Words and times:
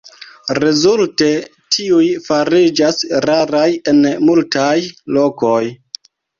Rezulte 0.59 1.27
tiuj 1.75 2.07
fariĝas 2.29 3.05
raraj 3.29 3.69
en 3.95 4.03
multaj 4.33 4.75
lokoj. 5.21 5.65